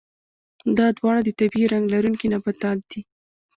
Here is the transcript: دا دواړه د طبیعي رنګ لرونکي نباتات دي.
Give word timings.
دا 0.77 0.87
دواړه 0.97 1.21
د 1.23 1.29
طبیعي 1.39 1.67
رنګ 1.73 1.85
لرونکي 1.93 2.27
نباتات 2.33 2.79
دي. 2.91 3.01